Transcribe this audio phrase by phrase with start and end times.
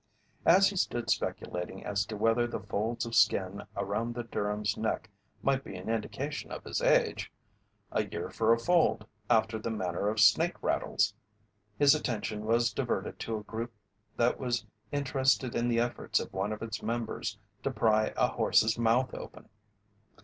[0.47, 5.11] As he stood speculating as to whether the folds of skin around the Durham's neck
[5.43, 7.31] might be an indication of his age
[7.91, 11.13] a year for a fold, after the manner of snake rattles
[11.77, 13.73] his attention was diverted to a group
[14.17, 18.79] that was interested in the efforts of one of its members to pry a horse's
[18.79, 19.47] mouth open.